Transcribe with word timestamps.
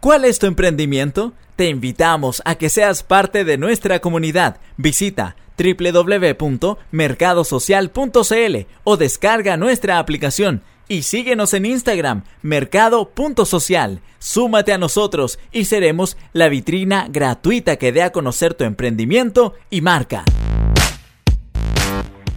¿Cuál 0.00 0.24
es 0.24 0.38
tu 0.38 0.46
emprendimiento? 0.46 1.32
Te 1.56 1.68
invitamos 1.68 2.40
a 2.44 2.54
que 2.54 2.68
seas 2.68 3.02
parte 3.02 3.44
de 3.44 3.58
nuestra 3.58 4.00
comunidad. 4.00 4.58
Visita 4.76 5.34
www.mercadosocial.cl 5.58 8.56
o 8.84 8.96
descarga 8.96 9.56
nuestra 9.56 9.98
aplicación 9.98 10.62
y 10.86 11.02
síguenos 11.02 11.52
en 11.52 11.66
Instagram, 11.66 12.22
mercado.social. 12.42 14.00
Súmate 14.20 14.72
a 14.72 14.78
nosotros 14.78 15.40
y 15.50 15.64
seremos 15.64 16.16
la 16.32 16.48
vitrina 16.48 17.08
gratuita 17.10 17.74
que 17.74 17.90
dé 17.90 18.02
a 18.02 18.12
conocer 18.12 18.54
tu 18.54 18.62
emprendimiento 18.62 19.54
y 19.68 19.80
marca. 19.80 20.22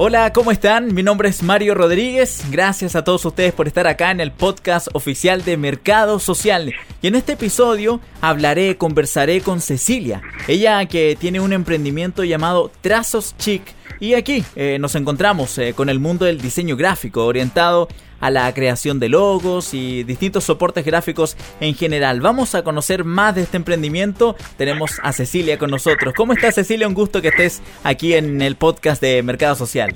Hola, 0.04 0.34
¿cómo 0.34 0.52
están? 0.52 0.96
Mi 0.96 1.04
nombre 1.04 1.30
es 1.30 1.44
Mario 1.44 1.76
Rodríguez. 1.76 2.46
Gracias 2.50 2.96
a 2.96 3.04
todos 3.04 3.24
ustedes 3.24 3.54
por 3.54 3.68
estar 3.68 3.86
acá 3.86 4.10
en 4.10 4.20
el 4.20 4.32
podcast 4.32 4.88
oficial 4.94 5.44
de 5.44 5.58
Mercado 5.58 6.18
Social. 6.18 6.74
Y 7.04 7.08
en 7.08 7.14
este 7.14 7.34
episodio 7.34 8.02
hablaré, 8.20 8.78
conversaré 8.78 9.42
con 9.42 9.62
Cecilia. 9.62 10.24
Ella 10.48 10.84
que 10.88 11.16
tiene 11.20 11.40
un 11.40 11.54
emprendimiento 11.54 12.24
llamado 12.24 12.72
Trazos 12.82 13.36
Chic. 13.38 13.62
Y 14.02 14.16
aquí 14.16 14.44
eh, 14.56 14.80
nos 14.80 14.96
encontramos 14.96 15.56
eh, 15.60 15.74
con 15.76 15.88
el 15.88 16.00
mundo 16.00 16.26
del 16.26 16.42
diseño 16.42 16.76
gráfico 16.76 17.24
orientado 17.24 17.88
a 18.20 18.32
la 18.32 18.52
creación 18.52 19.00
de 19.00 19.10
logos 19.10 19.76
y 19.76 20.04
distintos 20.04 20.44
soportes 20.44 20.84
gráficos 20.84 21.38
en 21.60 21.76
general. 21.76 22.20
Vamos 22.20 22.56
a 22.56 22.64
conocer 22.64 23.04
más 23.04 23.36
de 23.36 23.44
este 23.44 23.58
emprendimiento. 23.58 24.36
Tenemos 24.58 25.00
a 25.04 25.14
Cecilia 25.14 25.60
con 25.60 25.70
nosotros. 25.70 26.16
¿Cómo 26.18 26.34
estás 26.34 26.56
Cecilia? 26.56 26.88
Un 26.88 26.96
gusto 26.96 27.22
que 27.22 27.28
estés 27.28 27.62
aquí 27.84 28.16
en 28.16 28.42
el 28.42 28.56
podcast 28.56 29.00
de 29.04 29.22
Mercado 29.22 29.54
Social. 29.54 29.96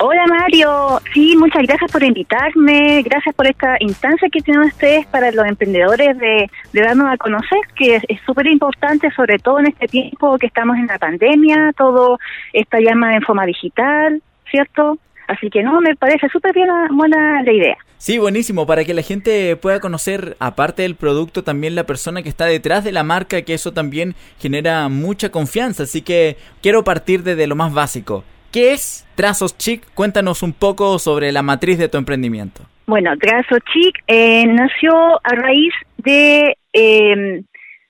Hola 0.00 0.24
Mario, 0.26 1.00
sí, 1.12 1.36
muchas 1.36 1.62
gracias 1.62 1.92
por 1.92 2.02
invitarme, 2.02 3.02
gracias 3.02 3.34
por 3.34 3.46
esta 3.46 3.76
instancia 3.80 4.28
que 4.32 4.40
tienen 4.40 4.62
ustedes 4.62 5.06
para 5.06 5.30
los 5.30 5.46
emprendedores 5.46 6.18
de, 6.18 6.50
darnos 6.72 7.12
a 7.12 7.16
conocer, 7.16 7.58
que 7.76 7.96
es 7.96 8.20
súper 8.26 8.46
importante, 8.46 9.10
sobre 9.12 9.38
todo 9.38 9.60
en 9.60 9.66
este 9.66 9.86
tiempo 9.86 10.38
que 10.38 10.46
estamos 10.46 10.76
en 10.76 10.86
la 10.86 10.98
pandemia, 10.98 11.72
todo 11.76 12.18
esta 12.52 12.78
llama 12.80 13.14
en 13.14 13.22
forma 13.22 13.46
digital, 13.46 14.22
¿cierto? 14.50 14.98
Así 15.28 15.48
que 15.48 15.62
no, 15.62 15.80
me 15.80 15.94
parece 15.94 16.28
súper 16.28 16.52
bien 16.54 16.68
buena 16.92 17.42
la 17.42 17.52
idea. 17.52 17.76
Sí, 17.98 18.18
buenísimo, 18.18 18.66
para 18.66 18.84
que 18.84 18.94
la 18.94 19.02
gente 19.02 19.54
pueda 19.56 19.78
conocer, 19.78 20.36
aparte 20.40 20.82
del 20.82 20.96
producto, 20.96 21.44
también 21.44 21.74
la 21.74 21.84
persona 21.84 22.22
que 22.22 22.30
está 22.30 22.46
detrás 22.46 22.82
de 22.82 22.92
la 22.92 23.04
marca, 23.04 23.42
que 23.42 23.54
eso 23.54 23.72
también 23.72 24.14
genera 24.38 24.88
mucha 24.88 25.30
confianza. 25.30 25.82
Así 25.82 26.00
que 26.00 26.36
quiero 26.62 26.82
partir 26.82 27.22
desde 27.22 27.46
lo 27.46 27.54
más 27.54 27.72
básico. 27.74 28.24
¿Qué 28.52 28.72
es 28.72 29.06
Trazos 29.14 29.56
Chic? 29.56 29.82
Cuéntanos 29.94 30.42
un 30.42 30.52
poco 30.52 30.98
sobre 30.98 31.30
la 31.32 31.42
matriz 31.42 31.78
de 31.78 31.88
tu 31.88 31.98
emprendimiento. 31.98 32.62
Bueno, 32.86 33.16
Trazos 33.16 33.60
Chic 33.72 34.02
eh, 34.08 34.46
nació 34.46 35.20
a 35.22 35.34
raíz 35.34 35.72
de, 35.98 36.56
em, 36.72 37.44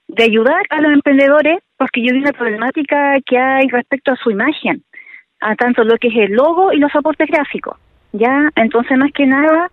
de 0.08 0.22
ayudar 0.22 0.62
a 0.68 0.80
los 0.80 0.92
emprendedores 0.92 1.58
porque 1.78 2.02
yo 2.02 2.12
vi 2.12 2.20
una 2.20 2.32
problemática 2.32 3.16
que 3.24 3.38
hay 3.38 3.68
respecto 3.68 4.12
a 4.12 4.16
su 4.16 4.30
imagen 4.30 4.82
a 5.40 5.56
tanto 5.56 5.84
lo 5.84 5.96
que 5.96 6.08
es 6.08 6.16
el 6.16 6.32
logo 6.32 6.72
y 6.72 6.78
los 6.78 6.92
soportes 6.92 7.28
gráficos. 7.28 7.78
¿ya? 8.12 8.50
Entonces, 8.56 8.98
más 8.98 9.12
que 9.12 9.26
nada, 9.26 9.70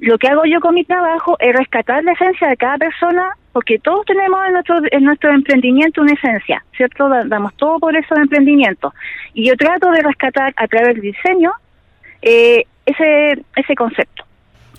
lo 0.00 0.18
que 0.18 0.28
hago 0.28 0.44
yo 0.44 0.60
con 0.60 0.74
mi 0.74 0.84
trabajo 0.84 1.36
es 1.40 1.54
rescatar 1.54 2.04
la 2.04 2.12
esencia 2.12 2.48
de 2.48 2.56
cada 2.56 2.78
persona, 2.78 3.36
porque 3.52 3.78
todos 3.78 4.06
tenemos 4.06 4.38
en 4.46 4.52
nuestro, 4.52 4.76
en 4.90 5.04
nuestro 5.04 5.32
emprendimiento 5.32 6.00
una 6.00 6.12
esencia, 6.12 6.64
¿cierto? 6.76 7.08
Damos 7.26 7.54
todo 7.54 7.78
por 7.78 7.96
eso 7.96 8.14
de 8.14 8.22
emprendimiento. 8.22 8.94
Y 9.34 9.48
yo 9.48 9.56
trato 9.56 9.90
de 9.90 10.02
rescatar 10.02 10.54
a 10.56 10.68
través 10.68 10.94
del 10.94 11.02
diseño 11.02 11.52
eh, 12.22 12.64
ese, 12.86 13.42
ese 13.56 13.74
concepto. 13.74 14.24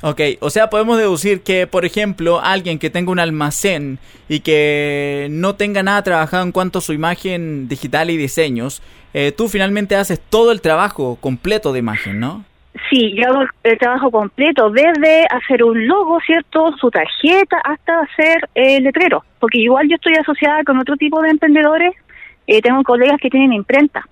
Ok, 0.02 0.22
o 0.40 0.50
sea, 0.50 0.70
podemos 0.70 0.98
deducir 0.98 1.42
que, 1.42 1.68
por 1.68 1.84
ejemplo, 1.84 2.40
alguien 2.40 2.80
que 2.80 2.90
tenga 2.90 3.12
un 3.12 3.20
almacén 3.20 4.00
y 4.30 4.40
que 4.40 5.28
no 5.30 5.56
tenga 5.56 5.84
nada 5.84 6.02
trabajado 6.04 6.44
en 6.44 6.54
cuanto 6.54 6.80
a 6.80 6.82
su 6.82 6.94
imagen 6.94 7.68
digital 7.68 8.10
y 8.10 8.16
diseños, 8.16 8.82
eh, 9.14 9.34
tú 9.36 9.50
finalmente 9.50 9.98
haces 9.98 10.22
todo 10.22 10.54
el 10.54 10.62
trabajo 10.62 11.18
completo 11.20 11.74
de 11.74 11.80
imagen, 11.80 12.22
¿no? 12.22 12.46
Sí, 12.90 13.14
yo 13.16 13.28
hago 13.28 13.46
el 13.64 13.78
trabajo 13.78 14.12
completo, 14.12 14.70
desde 14.70 15.26
hacer 15.26 15.64
un 15.64 15.88
logo, 15.88 16.20
¿cierto? 16.26 16.76
Su 16.78 16.90
tarjeta, 16.92 17.58
hasta 17.64 18.02
hacer 18.02 18.48
el 18.54 18.84
letrero. 18.84 19.24
Porque 19.40 19.60
igual 19.60 19.88
yo 19.90 19.96
estoy 19.96 20.14
asociada 20.14 20.64
con 20.64 20.78
otro 20.78 20.96
tipo 20.96 21.22
de 21.22 21.30
emprendedores. 21.30 21.94
Eh, 22.48 22.62
tengo 22.62 22.84
colegas 22.84 23.20
que 23.22 23.30
tienen 23.30 23.54
imprenta 23.54 24.06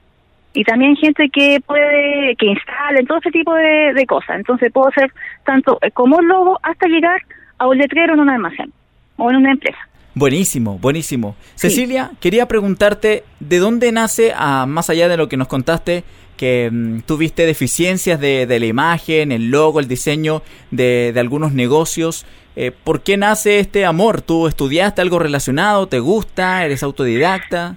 y 0.58 0.64
también 0.64 0.96
gente 0.96 1.30
que 1.30 1.60
puede, 1.64 2.36
que 2.36 2.48
instale 2.48 3.04
todo 3.04 3.20
ese 3.20 3.30
tipo 3.30 3.54
de, 3.54 4.06
cosas. 4.08 4.38
Entonces 4.38 4.72
puedo 4.72 4.88
hacer 4.88 5.12
tanto 5.46 5.78
como 5.94 6.20
logo 6.20 6.60
hasta 6.64 6.88
llegar 6.88 7.22
a 7.60 7.68
un 7.68 7.78
letrero 7.78 8.16
en 8.16 8.22
un 8.22 8.30
almacén 8.30 8.74
o 9.18 9.30
en 9.30 9.36
una 9.36 9.52
empresa. 9.52 9.78
Buenísimo, 10.18 10.80
buenísimo. 10.80 11.36
Cecilia, 11.54 12.10
quería 12.20 12.48
preguntarte 12.48 13.24
de 13.40 13.60
dónde 13.60 13.92
nace, 13.92 14.34
a, 14.36 14.66
más 14.66 14.90
allá 14.90 15.08
de 15.08 15.16
lo 15.16 15.30
que 15.30 15.38
nos 15.38 15.48
contaste, 15.48 16.04
que 16.38 16.72
mm, 16.72 17.02
tuviste 17.02 17.46
deficiencias 17.46 18.20
de, 18.20 18.48
de, 18.48 18.60
la 18.60 18.66
imagen, 18.66 19.32
el 19.32 19.52
logo, 19.52 19.80
el 19.80 19.88
diseño 19.88 20.42
de, 20.72 21.12
de 21.14 21.20
algunos 21.20 21.54
negocios. 21.54 22.26
Eh, 22.56 22.72
¿Por 22.72 23.04
qué 23.04 23.16
nace 23.16 23.60
este 23.60 23.86
amor? 23.86 24.24
¿Tú 24.24 24.48
estudiaste 24.48 25.02
algo 25.02 25.20
relacionado? 25.20 25.86
¿Te 25.86 26.00
gusta? 26.00 26.66
¿Eres 26.66 26.82
autodidacta? 26.82 27.76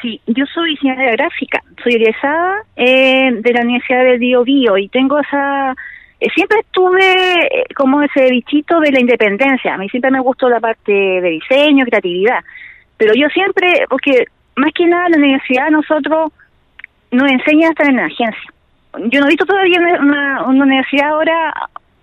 Sí, 0.00 0.20
yo 0.28 0.44
soy 0.54 0.70
diseñadora 0.70 1.10
gráfica, 1.10 1.60
soy 1.82 1.94
egresada 1.94 2.62
eh, 2.76 3.32
de 3.32 3.52
la 3.52 3.62
Universidad 3.62 4.04
de 4.04 4.18
Bio 4.18 4.44
Bio 4.44 4.78
y 4.78 4.88
tengo 4.88 5.18
esa... 5.18 5.74
Eh, 6.20 6.28
siempre 6.34 6.60
estuve 6.60 7.46
eh, 7.46 7.64
como 7.74 8.02
ese 8.02 8.30
bichito 8.30 8.78
de 8.80 8.92
la 8.92 9.00
independencia, 9.00 9.74
a 9.74 9.78
mí 9.78 9.88
siempre 9.88 10.10
me 10.10 10.20
gustó 10.20 10.48
la 10.48 10.60
parte 10.60 10.92
de 10.92 11.30
diseño, 11.30 11.84
creatividad, 11.86 12.40
pero 12.96 13.14
yo 13.14 13.28
siempre, 13.28 13.86
porque 13.88 14.26
más 14.56 14.72
que 14.74 14.86
nada 14.86 15.08
la 15.08 15.16
universidad 15.16 15.70
nosotros 15.70 16.32
nos 17.10 17.30
enseña 17.30 17.68
a 17.68 17.70
estar 17.70 17.88
en 17.88 17.96
la 17.96 18.06
agencia. 18.06 18.52
Yo 19.06 19.20
no 19.20 19.26
he 19.26 19.30
visto 19.30 19.46
todavía 19.46 19.80
una, 19.80 20.44
una 20.44 20.64
universidad 20.64 21.10
ahora 21.10 21.54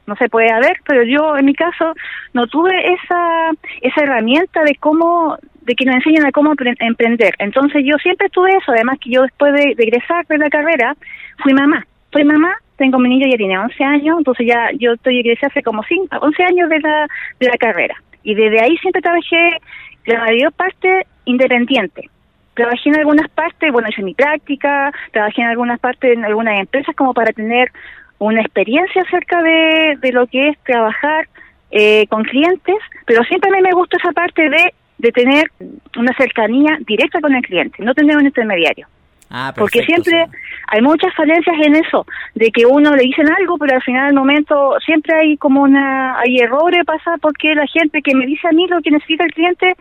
no 0.08 0.16
se 0.16 0.30
puede 0.30 0.52
haber, 0.52 0.78
pero 0.86 1.04
yo 1.04 1.38
en 1.38 1.46
mi 1.46 1.54
caso 1.54 1.94
no 2.34 2.48
tuve 2.48 2.94
esa 2.94 3.52
esa 3.82 4.02
herramienta 4.02 4.64
de 4.64 4.76
cómo 4.76 5.38
de 5.62 5.76
que 5.76 5.86
nos 5.86 5.96
enseñan 5.96 6.26
a 6.26 6.32
cómo 6.32 6.54
emprender. 6.80 7.36
Entonces 7.40 7.84
yo 7.86 7.98
siempre 7.98 8.30
tuve 8.30 8.56
eso, 8.56 8.72
además 8.72 8.98
que 9.00 9.12
yo 9.12 9.24
después 9.24 9.54
de, 9.54 9.76
egresar 9.78 10.26
de 10.28 10.38
la 10.38 10.50
carrera 10.50 10.96
fui 11.44 11.54
mamá. 11.54 11.86
Soy 12.14 12.24
mamá, 12.24 12.56
tengo 12.78 13.00
mi 13.00 13.10
niño 13.10 13.28
ya 13.30 13.38
tiene 13.38 13.58
11 13.58 13.84
años, 13.84 14.18
entonces 14.18 14.48
ya 14.48 14.70
yo 14.80 14.94
estoy 14.94 15.20
egresé 15.20 15.48
hace 15.48 15.64
como 15.64 15.84
5, 15.84 16.18
11 16.22 16.44
años 16.44 16.70
de 16.70 16.80
la, 16.80 17.08
de 17.40 17.48
la 17.48 17.58
carrera. 17.58 17.96
Y 18.24 18.36
desde 18.36 18.62
ahí 18.62 18.78
siempre 18.78 19.02
trabajé 19.02 19.60
la 20.06 20.20
mayor 20.20 20.52
parte 20.54 21.08
independiente. 21.26 22.10
Trabajé 22.54 22.90
en 22.90 22.96
algunas 22.96 23.30
partes, 23.30 23.72
bueno, 23.72 23.90
hice 23.90 24.02
mi 24.02 24.14
práctica, 24.14 24.92
trabajé 25.12 25.42
en 25.42 25.48
algunas 25.48 25.80
partes 25.80 26.14
en 26.14 26.26
algunas 26.26 26.60
empresas 26.60 26.96
como 26.96 27.14
para 27.14 27.32
tener 27.32 27.72
una 28.20 28.42
experiencia 28.42 29.04
acerca 29.04 29.42
de, 29.44 29.98
de 30.02 30.12
lo 30.12 30.26
que 30.28 30.50
es 30.50 30.58
trabajar 30.64 31.28
eh, 31.70 32.08
con 32.08 32.24
clientes, 32.24 32.78
pero 33.06 33.24
siempre 33.26 33.52
a 33.52 33.54
mí 33.54 33.62
me 33.62 33.74
gusta 33.74 33.98
esa 33.98 34.12
parte 34.12 34.50
de 34.50 34.74
de 34.98 35.12
tener 35.12 35.52
una 35.98 36.14
cercanía 36.18 36.78
directa 36.86 37.22
con 37.22 37.34
el 37.36 37.42
cliente, 37.44 37.84
no 37.84 37.94
tener 37.94 38.18
un 38.18 38.26
intermediario. 38.26 38.88
Ah, 39.30 39.54
Porque 39.56 39.84
siempre 39.84 40.26
hay 40.68 40.82
muchas 40.82 41.14
falencias 41.14 41.56
en 41.66 41.76
eso, 41.76 42.06
de 42.34 42.50
que 42.52 42.66
uno 42.66 42.96
le 42.96 43.04
dicen 43.04 43.30
algo, 43.30 43.58
pero 43.58 43.76
al 43.76 43.84
final 43.84 44.08
del 44.08 44.16
momento 44.16 44.76
siempre 44.86 45.16
hay 45.16 45.38
como 45.38 45.64
una, 45.64 46.18
hay 46.20 46.38
errores 46.38 46.86
pasa 46.86 47.18
porque 47.22 47.54
la 47.56 47.68
gente 47.68 48.02
que 48.02 48.16
me 48.16 48.26
dice 48.26 48.48
a 48.48 48.52
mí 48.52 48.68
lo 48.68 48.82
que 48.82 48.92
necesita 48.92 49.26
el 49.26 49.34
cliente 49.34 49.74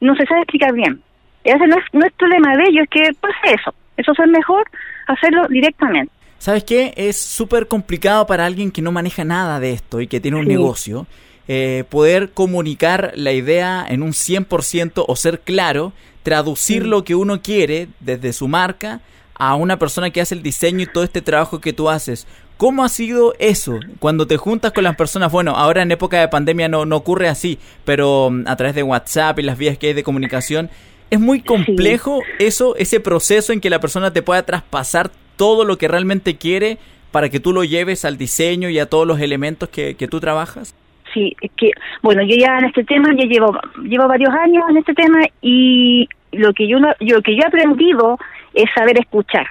no 0.00 0.14
se 0.16 0.24
sabe 0.26 0.40
explicar 0.40 0.72
bien. 0.72 1.00
Ese 1.44 1.66
no 1.66 1.76
es, 1.76 1.84
no 1.92 2.06
es 2.06 2.12
problema 2.14 2.56
de 2.56 2.64
ellos, 2.70 2.84
es 2.84 2.90
que 2.90 3.14
pasa 3.20 3.54
eso. 3.54 3.74
Eso 3.96 4.12
es 4.12 4.30
mejor 4.30 4.64
hacerlo 5.06 5.46
directamente. 5.48 6.12
¿Sabes 6.38 6.64
qué? 6.64 6.92
Es 6.96 7.20
súper 7.20 7.68
complicado 7.68 8.26
para 8.26 8.44
alguien 8.44 8.70
que 8.70 8.82
no 8.82 8.92
maneja 8.92 9.24
nada 9.24 9.60
de 9.60 9.72
esto 9.72 10.00
y 10.00 10.06
que 10.06 10.20
tiene 10.20 10.38
un 10.38 10.46
negocio 10.46 11.06
eh, 11.46 11.84
poder 11.90 12.30
comunicar 12.30 13.12
la 13.16 13.32
idea 13.32 13.84
en 13.86 14.02
un 14.02 14.12
100% 14.12 15.04
o 15.06 15.16
ser 15.16 15.40
claro, 15.40 15.92
traducir 16.24 16.86
lo 16.86 17.04
que 17.04 17.14
uno 17.14 17.40
quiere 17.40 17.88
desde 18.00 18.32
su 18.32 18.48
marca 18.48 19.00
a 19.34 19.54
una 19.54 19.78
persona 19.78 20.10
que 20.10 20.20
hace 20.20 20.34
el 20.34 20.42
diseño 20.42 20.82
y 20.82 20.86
todo 20.86 21.04
este 21.04 21.22
trabajo 21.22 21.60
que 21.60 21.72
tú 21.72 21.88
haces. 21.88 22.26
¿Cómo 22.56 22.82
ha 22.82 22.88
sido 22.88 23.34
eso? 23.38 23.78
Cuando 23.98 24.26
te 24.26 24.36
juntas 24.36 24.72
con 24.72 24.84
las 24.84 24.96
personas, 24.96 25.30
bueno, 25.30 25.52
ahora 25.52 25.82
en 25.82 25.92
época 25.92 26.18
de 26.18 26.28
pandemia 26.28 26.68
no, 26.68 26.86
no 26.86 26.96
ocurre 26.96 27.28
así, 27.28 27.58
pero 27.84 28.30
mm, 28.30 28.44
a 28.46 28.56
través 28.56 28.74
de 28.74 28.82
WhatsApp 28.82 29.38
y 29.38 29.42
las 29.42 29.58
vías 29.58 29.76
que 29.76 29.88
hay 29.88 29.92
de 29.92 30.02
comunicación, 30.02 30.70
es 31.10 31.20
muy 31.20 31.42
complejo 31.42 32.22
eso, 32.38 32.74
ese 32.76 33.00
proceso 33.00 33.52
en 33.52 33.60
que 33.60 33.70
la 33.70 33.80
persona 33.80 34.12
te 34.12 34.22
pueda 34.22 34.44
traspasar 34.44 35.10
todo 35.36 35.64
lo 35.64 35.78
que 35.78 35.88
realmente 35.88 36.36
quiere 36.36 36.78
para 37.10 37.28
que 37.28 37.38
tú 37.38 37.52
lo 37.52 37.64
lleves 37.64 38.04
al 38.04 38.16
diseño 38.16 38.70
y 38.70 38.78
a 38.78 38.86
todos 38.86 39.06
los 39.06 39.20
elementos 39.20 39.68
que, 39.68 39.94
que 39.96 40.08
tú 40.08 40.20
trabajas 40.20 40.74
sí, 41.14 41.34
es 41.40 41.50
que, 41.56 41.70
bueno, 42.02 42.22
yo 42.22 42.36
ya 42.36 42.58
en 42.58 42.66
este 42.66 42.84
tema 42.84 43.08
ya 43.16 43.24
llevo, 43.24 43.58
llevo 43.82 44.08
varios 44.08 44.34
años 44.34 44.64
en 44.68 44.76
este 44.76 44.92
tema 44.92 45.20
y 45.40 46.08
lo 46.32 46.52
que 46.52 46.68
yo, 46.68 46.78
lo 46.78 47.22
que 47.22 47.34
yo 47.34 47.42
he 47.42 47.46
aprendido 47.46 48.18
es 48.52 48.66
saber 48.74 48.98
escuchar, 48.98 49.46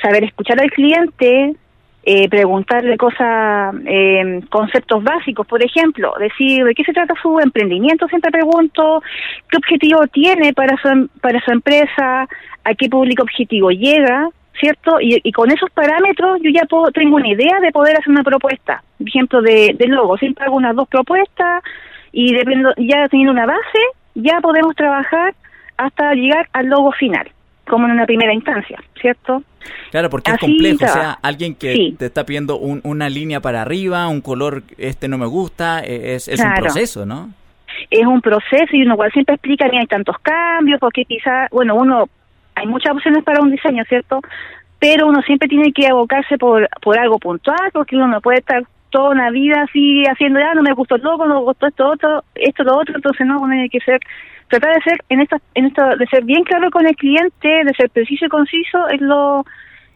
saber 0.00 0.24
escuchar 0.24 0.60
al 0.60 0.70
cliente 0.70 1.56
eh, 2.04 2.28
preguntarle 2.28 2.96
cosas, 2.96 3.76
eh, 3.86 4.40
conceptos 4.50 5.04
básicos, 5.04 5.46
por 5.46 5.62
ejemplo, 5.62 6.12
decir 6.18 6.64
de 6.64 6.74
qué 6.74 6.82
se 6.82 6.92
trata 6.92 7.14
su 7.22 7.38
emprendimiento, 7.38 8.08
siempre 8.08 8.32
pregunto 8.32 9.00
qué 9.48 9.56
objetivo 9.56 10.04
tiene 10.08 10.52
para 10.52 10.76
su, 10.78 10.88
em, 10.88 11.08
para 11.20 11.40
su 11.44 11.52
empresa, 11.52 12.28
a 12.64 12.74
qué 12.74 12.88
público 12.88 13.22
objetivo 13.22 13.70
llega, 13.70 14.28
¿cierto? 14.58 14.98
Y, 15.00 15.32
con 15.32 15.50
esos 15.50 15.70
parámetros 15.70 16.40
yo 16.42 16.50
ya 16.50 16.64
puedo, 16.66 16.90
tengo 16.92 17.16
una 17.16 17.28
idea 17.28 17.60
de 17.60 17.72
poder 17.72 17.96
hacer 17.96 18.10
una 18.10 18.22
propuesta, 18.22 18.82
por 18.98 19.08
ejemplo, 19.08 19.42
de, 19.42 19.74
de 19.78 19.86
logo, 19.86 20.16
siempre 20.16 20.44
hago 20.44 20.56
unas 20.56 20.76
dos 20.76 20.88
propuestas 20.88 21.62
y 22.12 22.34
dependo, 22.34 22.70
ya 22.76 23.08
teniendo 23.08 23.32
una 23.32 23.46
base, 23.46 23.78
ya 24.14 24.40
podemos 24.40 24.74
trabajar 24.76 25.34
hasta 25.76 26.14
llegar 26.14 26.48
al 26.52 26.66
logo 26.66 26.92
final 26.92 27.30
como 27.68 27.86
en 27.86 27.92
una 27.92 28.06
primera 28.06 28.34
instancia, 28.34 28.78
¿cierto? 29.00 29.42
Claro, 29.90 30.10
porque 30.10 30.32
es 30.32 30.38
complejo, 30.38 30.84
o 30.84 30.88
sea, 30.88 31.18
alguien 31.22 31.54
que 31.54 31.94
te 31.96 32.06
está 32.06 32.26
pidiendo 32.26 32.56
una 32.56 33.08
línea 33.08 33.40
para 33.40 33.62
arriba, 33.62 34.08
un 34.08 34.20
color, 34.20 34.64
este 34.78 35.08
no 35.08 35.16
me 35.16 35.26
gusta, 35.26 35.80
e, 35.80 36.14
es, 36.14 36.28
es 36.28 36.40
un 36.40 36.54
proceso, 36.54 37.06
¿no? 37.06 37.30
Es 37.90 38.06
un 38.06 38.20
proceso 38.20 38.66
y 38.72 38.82
uno 38.82 38.94
igual 38.94 39.12
siempre 39.12 39.36
explica, 39.36 39.66
mira, 39.66 39.80
hay 39.80 39.86
tantos 39.86 40.16
cambios, 40.20 40.80
porque 40.80 41.04
quizá, 41.04 41.46
bueno, 41.50 41.74
uno, 41.74 42.08
hay 42.54 42.66
muchas 42.66 42.94
opciones 42.94 43.24
para 43.24 43.42
un 43.42 43.50
diseño, 43.50 43.84
¿cierto? 43.88 44.20
Pero 44.78 45.06
uno 45.06 45.22
siempre 45.22 45.48
tiene 45.48 45.72
que 45.72 45.86
abocarse 45.86 46.38
por, 46.38 46.68
por 46.80 46.98
algo 46.98 47.18
puntual, 47.18 47.70
porque 47.72 47.96
uno 47.96 48.08
no 48.08 48.20
puede 48.20 48.38
estar 48.38 48.64
toda 48.90 49.10
una 49.10 49.30
vida 49.30 49.62
así 49.62 50.04
haciendo, 50.04 50.38
ya 50.38 50.54
no 50.54 50.62
me 50.62 50.74
gustó 50.74 50.96
el 50.96 51.02
loco, 51.02 51.26
no 51.26 51.36
me 51.36 51.44
gustó 51.44 51.66
esto 51.66 51.88
otro, 51.88 52.24
esto 52.34 52.62
lo 52.62 52.78
otro, 52.78 52.94
entonces 52.94 53.26
no, 53.26 53.40
uno 53.40 53.52
tiene 53.52 53.70
que 53.70 53.80
ser 53.80 54.00
tratar 54.48 54.74
de 54.74 54.82
ser 54.82 54.98
en 55.08 55.20
esta, 55.20 55.38
en 55.54 55.66
esto 55.66 55.82
de 55.98 56.06
ser 56.08 56.24
bien 56.24 56.44
claro 56.44 56.70
con 56.70 56.86
el 56.86 56.94
cliente, 56.94 57.48
de 57.48 57.74
ser 57.74 57.88
preciso 57.88 58.26
y 58.26 58.28
conciso 58.28 58.90
en 58.90 59.08
lo, 59.08 59.46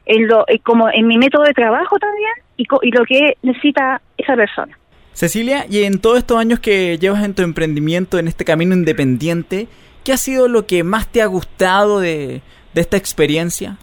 en 0.06 0.26
lo, 0.26 0.46
como 0.62 0.88
en 0.88 1.06
mi 1.06 1.18
método 1.18 1.42
de 1.42 1.52
trabajo 1.52 1.98
también 1.98 2.32
y, 2.56 2.64
y 2.82 2.90
lo 2.90 3.04
que 3.04 3.36
necesita 3.42 4.00
esa 4.16 4.34
persona. 4.34 4.76
Cecilia, 5.12 5.66
y 5.68 5.84
en 5.84 6.00
todos 6.00 6.18
estos 6.18 6.38
años 6.38 6.60
que 6.60 6.98
llevas 6.98 7.24
en 7.24 7.34
tu 7.34 7.42
emprendimiento, 7.42 8.18
en 8.18 8.28
este 8.28 8.44
camino 8.44 8.74
independiente, 8.74 9.68
¿qué 10.06 10.12
ha 10.12 10.16
sido 10.16 10.46
lo 10.46 10.66
que 10.66 10.84
más 10.84 11.08
te 11.08 11.20
ha 11.20 11.26
gustado 11.26 11.98
de, 11.98 12.40
esta 12.74 12.96
experiencia? 12.96 13.76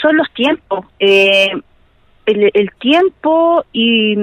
Son 0.00 0.16
los 0.16 0.32
tiempos. 0.32 0.86
Eh, 0.98 1.50
el, 2.24 2.50
el, 2.54 2.70
tiempo 2.80 3.62
y 3.70 4.16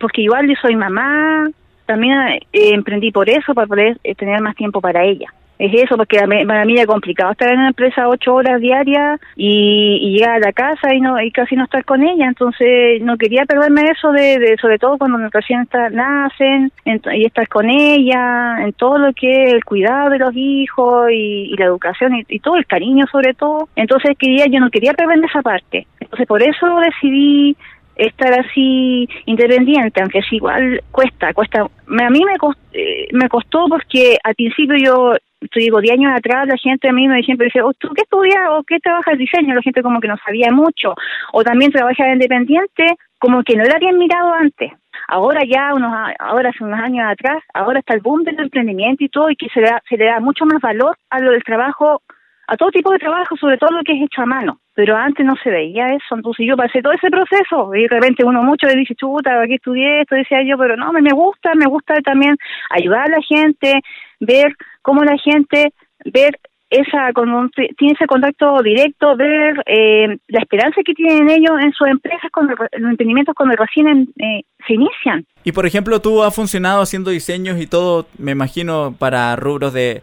porque 0.00 0.22
igual 0.22 0.48
yo 0.48 0.54
soy 0.62 0.74
mamá, 0.74 1.50
también 1.84 2.18
eh, 2.30 2.40
emprendí 2.52 3.12
por 3.12 3.28
eso, 3.28 3.52
para 3.52 3.66
poder 3.66 3.98
eh, 4.02 4.14
tener 4.14 4.40
más 4.40 4.56
tiempo 4.56 4.80
para 4.80 5.04
ella. 5.04 5.32
Es 5.58 5.72
eso, 5.74 5.96
porque 5.96 6.18
para 6.46 6.64
mí 6.64 6.74
era 6.74 6.86
complicado 6.86 7.32
estar 7.32 7.48
en 7.48 7.58
una 7.58 7.68
empresa 7.68 8.08
ocho 8.08 8.34
horas 8.34 8.60
diarias 8.60 9.20
y, 9.36 10.12
llegar 10.12 10.36
a 10.36 10.38
la 10.40 10.52
casa 10.52 10.92
y 10.94 11.00
no 11.00 11.20
y 11.20 11.30
casi 11.30 11.54
no 11.56 11.64
estar 11.64 11.84
con 11.84 12.02
ella. 12.02 12.26
Entonces 12.26 13.00
no 13.02 13.16
quería 13.16 13.44
perderme 13.44 13.82
eso, 13.90 14.10
de, 14.12 14.56
sobre 14.60 14.78
todo 14.78 14.98
cuando 14.98 15.18
recién 15.30 15.60
está, 15.62 15.88
nacen 15.90 16.72
y 16.84 17.24
estar 17.24 17.48
con 17.48 17.70
ella, 17.70 18.56
en 18.62 18.72
todo 18.72 18.98
lo 18.98 19.12
que 19.12 19.44
es 19.44 19.52
el 19.52 19.64
cuidado 19.64 20.10
de 20.10 20.18
los 20.18 20.32
hijos 20.34 21.10
y, 21.10 21.54
la 21.56 21.66
educación 21.66 22.16
y, 22.16 22.24
y, 22.28 22.40
todo 22.40 22.56
el 22.56 22.66
cariño 22.66 23.06
sobre 23.10 23.34
todo. 23.34 23.68
Entonces 23.76 24.16
quería 24.18 24.46
yo 24.46 24.58
no 24.58 24.70
quería 24.70 24.94
perderme 24.94 25.26
esa 25.26 25.42
parte. 25.42 25.86
Entonces 26.00 26.26
por 26.26 26.42
eso 26.42 26.66
decidí 26.80 27.56
estar 27.96 28.32
así 28.32 29.08
independiente, 29.26 30.00
aunque 30.00 30.18
es 30.18 30.32
igual 30.32 30.82
cuesta, 30.90 31.32
cuesta. 31.34 31.62
A 31.62 32.10
mí 32.10 32.20
me 32.24 32.36
costó, 32.38 32.60
eh, 32.72 33.08
me 33.12 33.28
costó 33.28 33.66
porque 33.68 34.18
al 34.22 34.34
principio 34.34 34.76
yo, 34.76 35.14
digo, 35.54 35.80
10 35.80 35.94
años 35.94 36.12
atrás 36.14 36.46
la 36.46 36.56
gente 36.56 36.88
a 36.88 36.92
mí 36.92 37.08
me 37.08 37.22
siempre 37.22 37.46
decía, 37.46 37.64
oh, 37.64 37.72
¿tú 37.74 37.88
qué 37.94 38.02
estudias 38.02 38.48
o 38.50 38.62
qué 38.64 38.78
trabajas 38.80 39.18
diseño? 39.18 39.54
La 39.54 39.62
gente 39.62 39.82
como 39.82 40.00
que 40.00 40.08
no 40.08 40.16
sabía 40.24 40.50
mucho. 40.50 40.94
O 41.32 41.42
también 41.44 41.72
trabaja 41.72 42.12
independiente, 42.12 42.86
como 43.18 43.42
que 43.42 43.56
no 43.56 43.64
era 43.64 43.78
bien 43.78 43.98
mirado 43.98 44.32
antes. 44.34 44.72
Ahora 45.08 45.42
ya, 45.44 45.74
unos 45.74 45.92
ahora 46.18 46.50
hace 46.50 46.64
unos 46.64 46.80
años 46.80 47.06
atrás, 47.08 47.42
ahora 47.54 47.80
está 47.80 47.94
el 47.94 48.00
boom 48.00 48.22
del 48.24 48.38
emprendimiento 48.38 49.04
y 49.04 49.08
todo, 49.08 49.30
y 49.30 49.36
que 49.36 49.48
se, 49.48 49.60
da, 49.60 49.82
se 49.88 49.96
le 49.96 50.06
da 50.06 50.20
mucho 50.20 50.46
más 50.46 50.60
valor 50.60 50.96
a 51.10 51.20
lo 51.20 51.32
del 51.32 51.42
trabajo 51.42 52.02
a 52.46 52.56
todo 52.56 52.70
tipo 52.70 52.90
de 52.92 52.98
trabajo, 52.98 53.36
sobre 53.36 53.56
todo 53.56 53.70
lo 53.70 53.82
que 53.82 53.92
es 53.92 54.02
hecho 54.02 54.22
a 54.22 54.26
mano. 54.26 54.58
Pero 54.74 54.96
antes 54.96 55.24
no 55.24 55.34
se 55.42 55.50
veía 55.50 55.88
eso, 55.88 56.14
entonces 56.14 56.46
yo 56.48 56.56
pasé 56.56 56.80
todo 56.80 56.92
ese 56.92 57.10
proceso 57.10 57.74
y 57.74 57.82
de 57.82 57.88
repente 57.88 58.24
uno 58.24 58.42
mucho 58.42 58.66
le 58.66 58.76
dice, 58.76 58.94
chuta, 58.94 59.42
aquí 59.42 59.54
estudié 59.54 60.00
esto, 60.00 60.14
decía 60.14 60.42
yo, 60.42 60.56
pero 60.56 60.76
no, 60.76 60.92
me 60.92 61.12
gusta, 61.12 61.52
me 61.54 61.66
gusta 61.66 61.94
también 62.02 62.36
ayudar 62.70 63.06
a 63.06 63.16
la 63.16 63.22
gente, 63.22 63.80
ver 64.20 64.54
cómo 64.80 65.04
la 65.04 65.18
gente, 65.18 65.72
ver 66.06 66.38
esa 66.72 67.10
tiene 67.54 67.94
ese 67.94 68.06
contacto 68.06 68.62
directo, 68.62 69.14
ver 69.14 69.62
eh, 69.66 70.16
la 70.28 70.40
esperanza 70.40 70.80
que 70.84 70.94
tienen 70.94 71.28
ellos 71.28 71.52
en 71.62 71.72
sus 71.72 71.86
empresas, 71.86 72.30
cuando 72.32 72.54
los 72.54 72.90
emprendimientos 72.90 73.34
cuando 73.36 73.54
recién 73.56 74.08
eh, 74.18 74.42
se 74.66 74.74
inician. 74.74 75.26
Y 75.44 75.52
por 75.52 75.66
ejemplo, 75.66 76.00
tú 76.00 76.22
has 76.22 76.34
funcionado 76.34 76.80
haciendo 76.80 77.10
diseños 77.10 77.60
y 77.60 77.66
todo, 77.66 78.06
me 78.18 78.32
imagino, 78.32 78.94
para 78.98 79.36
rubros 79.36 79.74
de 79.74 80.02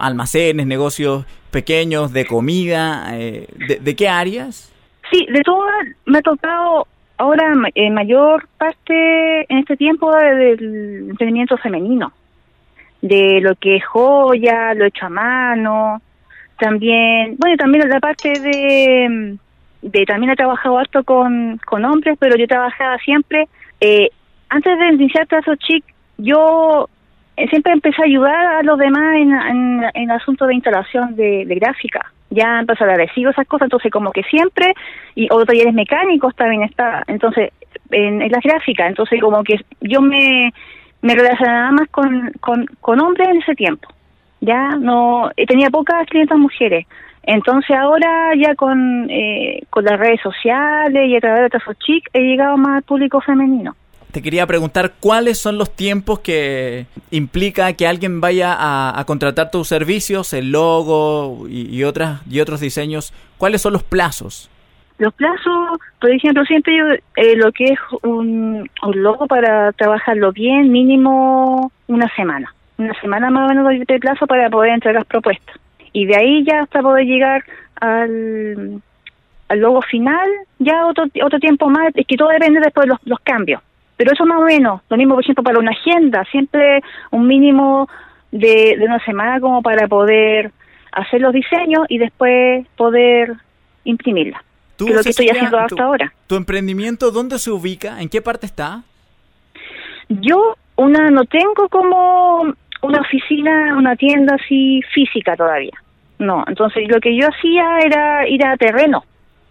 almacenes, 0.00 0.66
negocios 0.66 1.26
pequeños, 1.50 2.12
de 2.12 2.26
comida, 2.26 3.06
eh, 3.12 3.46
de, 3.80 3.96
qué 3.96 4.08
áreas? 4.08 4.72
Sí, 5.10 5.26
de 5.30 5.42
todas 5.42 5.86
me 6.06 6.18
ha 6.18 6.22
tocado 6.22 6.86
ahora 7.16 7.52
en 7.74 7.94
mayor 7.94 8.48
parte 8.56 9.52
en 9.52 9.58
este 9.58 9.76
tiempo 9.76 10.14
del 10.14 11.10
emprendimiento 11.10 11.56
femenino, 11.58 12.12
de 13.02 13.40
lo 13.40 13.54
que 13.56 13.76
es 13.76 13.84
joya, 13.84 14.74
lo 14.74 14.86
hecho 14.86 15.06
a 15.06 15.10
mano, 15.10 16.00
también, 16.58 17.36
bueno, 17.38 17.56
también 17.56 17.88
la 17.88 18.00
parte 18.00 18.32
de, 18.38 19.36
de 19.82 20.04
también 20.06 20.30
he 20.30 20.36
trabajado 20.36 20.78
harto 20.78 21.02
con, 21.04 21.58
con 21.66 21.84
hombres, 21.84 22.16
pero 22.20 22.36
yo 22.36 22.46
trabajaba 22.46 22.98
siempre, 22.98 23.48
eh, 23.80 24.10
antes 24.48 24.78
de 24.78 24.88
iniciar 24.94 25.26
Trazo 25.26 25.56
Chic, 25.56 25.84
yo 26.18 26.88
eh, 26.88 26.90
siempre 27.48 27.72
empecé 27.72 28.02
a 28.02 28.06
ayudar 28.06 28.46
a 28.46 28.62
los 28.62 28.78
demás 28.78 29.16
en, 29.16 29.32
en, 29.32 29.84
el 29.94 30.10
asunto 30.10 30.46
de 30.46 30.54
instalación 30.54 31.16
de, 31.16 31.44
gráfica. 31.44 32.12
Ya 32.30 32.60
empezó 32.60 32.84
a 32.84 32.92
adhesivo, 32.92 33.30
esas 33.30 33.46
cosas, 33.46 33.66
entonces 33.66 33.90
como 33.90 34.12
que 34.12 34.22
siempre, 34.24 34.72
y 35.14 35.28
o 35.30 35.44
talleres 35.44 35.74
mecánicos 35.74 36.34
también 36.36 36.62
está, 36.62 37.02
entonces, 37.06 37.50
en, 37.90 38.22
en 38.22 38.30
la 38.30 38.38
gráfica, 38.42 38.86
entonces 38.86 39.20
como 39.20 39.42
que 39.42 39.60
yo 39.80 40.00
me, 40.00 40.52
me 41.02 41.14
relacionaba 41.14 41.72
más 41.72 41.88
con, 41.90 42.32
con, 42.40 43.00
hombres 43.00 43.28
en 43.28 43.42
ese 43.42 43.54
tiempo. 43.54 43.88
Ya 44.40 44.76
no, 44.76 45.30
eh, 45.36 45.46
tenía 45.46 45.70
pocas 45.70 46.06
clientas 46.06 46.38
mujeres. 46.38 46.86
Entonces 47.22 47.76
ahora 47.76 48.34
ya 48.34 48.54
con, 48.54 49.08
eh, 49.10 49.62
con 49.68 49.84
las 49.84 49.98
redes 49.98 50.20
sociales 50.22 51.08
y 51.08 51.16
a 51.16 51.20
través 51.20 51.42
de 51.42 51.50
Tazo 51.50 51.74
Chic 51.74 52.08
he 52.14 52.20
llegado 52.20 52.56
más 52.56 52.76
al 52.76 52.82
público 52.82 53.20
femenino 53.20 53.74
te 54.10 54.22
quería 54.22 54.46
preguntar 54.46 54.92
cuáles 55.00 55.38
son 55.38 55.58
los 55.58 55.74
tiempos 55.74 56.20
que 56.20 56.86
implica 57.10 57.72
que 57.74 57.86
alguien 57.86 58.20
vaya 58.20 58.56
a, 58.58 59.04
contratar 59.04 59.50
tus 59.50 59.68
servicios, 59.68 60.32
el 60.32 60.52
logo 60.52 61.46
y, 61.48 61.82
otras, 61.84 62.20
y 62.28 62.40
otros 62.40 62.60
diseños. 62.60 63.12
¿Cuáles 63.38 63.62
son 63.62 63.72
los 63.72 63.82
plazos? 63.82 64.50
Los 64.98 65.14
plazos, 65.14 65.78
por 66.00 66.10
ejemplo, 66.10 66.44
siempre 66.44 66.76
yo, 66.76 66.84
eh, 67.16 67.36
lo 67.36 67.52
que 67.52 67.64
es 67.64 67.78
un, 68.02 68.68
logo 68.94 69.26
para 69.26 69.72
trabajarlo 69.72 70.32
bien, 70.32 70.70
mínimo 70.70 71.72
una 71.86 72.08
semana. 72.14 72.54
Una 72.76 72.98
semana 73.00 73.30
más 73.30 73.50
o 73.50 73.54
menos 73.54 73.86
de 73.86 73.98
plazo 73.98 74.26
para 74.26 74.50
poder 74.50 74.72
entregar 74.72 75.04
propuestas. 75.06 75.56
Y 75.92 76.06
de 76.06 76.16
ahí 76.16 76.44
ya 76.44 76.62
hasta 76.62 76.82
poder 76.82 77.06
llegar 77.06 77.44
al, 77.80 78.82
logo 79.50 79.82
final, 79.82 80.28
ya 80.58 80.86
otro, 80.86 81.06
otro 81.24 81.38
tiempo 81.38 81.68
más, 81.68 81.88
es 81.94 82.06
que 82.06 82.16
todo 82.16 82.28
depende 82.28 82.60
después 82.60 82.86
de 82.86 82.96
los 83.04 83.20
cambios 83.20 83.60
pero 84.00 84.14
eso 84.14 84.24
más 84.24 84.38
o 84.38 84.44
menos, 84.44 84.80
lo 84.88 84.96
mismo 84.96 85.12
por 85.12 85.22
ejemplo 85.22 85.44
para 85.44 85.58
una 85.58 85.72
agenda, 85.72 86.24
siempre 86.30 86.80
un 87.10 87.26
mínimo 87.26 87.86
de, 88.32 88.78
una 88.80 88.98
semana 89.04 89.38
como 89.40 89.60
para 89.60 89.86
poder 89.88 90.52
hacer 90.90 91.20
los 91.20 91.34
diseños 91.34 91.84
y 91.86 91.98
después 91.98 92.66
poder 92.78 93.34
imprimirla. 93.84 94.42
¿Tú, 94.78 94.86
que 94.86 94.92
es 94.92 94.96
lo 94.96 95.02
que 95.02 95.10
estoy 95.10 95.28
haciendo 95.28 95.58
hasta 95.58 95.82
ahora. 95.82 96.14
¿Tu 96.26 96.36
emprendimiento 96.36 97.10
dónde 97.10 97.38
se 97.38 97.50
ubica? 97.50 98.00
¿En 98.00 98.08
qué 98.08 98.22
parte 98.22 98.46
está? 98.46 98.84
Yo 100.08 100.56
una 100.76 101.10
no 101.10 101.26
tengo 101.26 101.68
como 101.68 102.54
una 102.80 103.00
oficina, 103.02 103.76
una 103.76 103.96
tienda 103.96 104.36
así 104.42 104.80
física 104.94 105.36
todavía. 105.36 105.76
No, 106.18 106.42
entonces 106.46 106.88
lo 106.88 107.00
que 107.00 107.14
yo 107.14 107.28
hacía 107.28 107.80
era 107.80 108.26
ir 108.26 108.46
a 108.46 108.56
terreno. 108.56 109.04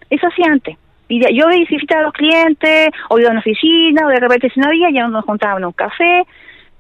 Eso 0.10 0.25
hacía 0.25 0.48
antes. 0.51 0.75
Y 1.10 1.20
yo 1.36 1.48
visitaba 1.48 2.01
a 2.01 2.04
los 2.06 2.13
clientes, 2.13 2.89
o 3.10 3.20
iba 3.20 3.30
a 3.30 3.32
una 3.32 3.39
oficina, 3.42 4.06
o 4.06 4.10
de 4.10 4.20
repente 4.20 4.50
si 4.51 4.60
no 4.60 4.68
había, 4.68 4.89
ya 4.92 5.08
nos 5.08 5.25
juntábamos 5.25 5.68
un 5.68 5.74
café. 5.74 6.24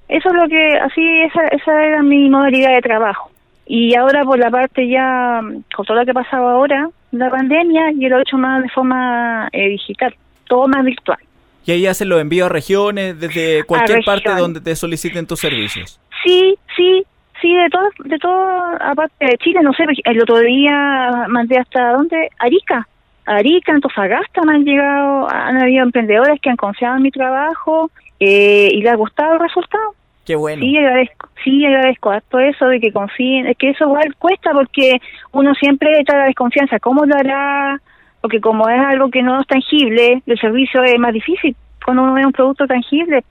Eso 0.07 0.29
es 0.29 0.35
lo 0.35 0.47
que, 0.47 0.77
así, 0.77 1.21
esa, 1.21 1.47
esa 1.47 1.83
era 1.83 2.03
mi 2.03 2.29
modalidad 2.29 2.75
de 2.75 2.81
trabajo. 2.81 3.31
Y 3.65 3.95
ahora 3.95 4.23
por 4.23 4.39
la 4.39 4.49
parte 4.49 4.87
ya, 4.87 5.41
con 5.75 5.85
todo 5.85 5.97
lo 5.97 6.05
que 6.05 6.11
ha 6.11 6.13
pasado 6.13 6.47
ahora, 6.47 6.89
la 7.11 7.29
pandemia, 7.29 7.91
yo 7.97 8.09
lo 8.09 8.19
he 8.19 8.21
hecho 8.21 8.37
más 8.37 8.63
de 8.63 8.69
forma 8.69 9.49
eh, 9.51 9.69
digital, 9.69 10.15
todo 10.47 10.67
más 10.67 10.85
virtual. 10.85 11.19
¿Y 11.65 11.71
ahí 11.71 11.85
hacen 11.85 12.09
los 12.09 12.21
envíos 12.21 12.47
a 12.47 12.49
regiones 12.49 13.19
desde 13.19 13.63
cualquier 13.63 14.03
parte 14.03 14.29
donde 14.31 14.61
te 14.61 14.75
soliciten 14.75 15.27
tus 15.27 15.39
servicios? 15.39 15.99
Sí, 16.23 16.55
sí, 16.75 17.03
sí, 17.41 17.55
de 17.55 17.69
todo, 17.69 17.89
de 18.05 18.17
todo, 18.17 18.75
aparte 18.79 19.25
de 19.25 19.37
Chile, 19.37 19.59
no 19.61 19.73
sé, 19.73 19.85
el 20.03 20.21
otro 20.21 20.39
día 20.39 21.25
mandé 21.29 21.59
hasta, 21.59 21.93
¿dónde? 21.93 22.29
Arica, 22.39 22.87
Arica, 23.35 23.73
Antofagasta 23.73 24.41
me 24.41 24.53
han 24.53 24.63
llegado, 24.63 25.29
han 25.29 25.61
habido 25.61 25.83
emprendedores 25.83 26.41
que 26.41 26.49
han 26.49 26.57
confiado 26.57 26.97
en 26.97 27.03
mi 27.03 27.11
trabajo 27.11 27.91
eh, 28.19 28.69
y 28.71 28.81
les 28.81 28.91
ha 28.91 28.95
gustado 28.95 29.33
el 29.33 29.39
resultado. 29.39 29.93
Qué 30.25 30.35
bueno. 30.35 30.61
Sí, 30.61 30.77
agradezco, 30.77 31.29
sí, 31.43 31.65
agradezco 31.65 32.11
todo 32.29 32.41
eso 32.41 32.65
de 32.65 32.79
que 32.79 32.91
confíen, 32.91 33.47
es 33.47 33.57
que 33.57 33.69
eso 33.69 33.85
igual 33.85 34.15
cuesta 34.17 34.51
porque 34.51 34.99
uno 35.31 35.53
siempre 35.55 35.99
está 35.99 36.17
la 36.17 36.25
desconfianza, 36.25 36.79
¿cómo 36.79 37.05
lo 37.05 37.15
hará? 37.15 37.79
Porque 38.21 38.41
como 38.41 38.67
es 38.67 38.79
algo 38.79 39.09
que 39.09 39.21
no 39.21 39.39
es 39.39 39.47
tangible, 39.47 40.21
el 40.25 40.39
servicio 40.39 40.83
es 40.83 40.99
más 40.99 41.13
difícil 41.13 41.55
cuando 41.85 42.03
uno 42.03 42.13
ve 42.13 42.25
un 42.25 42.31
producto 42.31 42.67
tangible, 42.67 43.23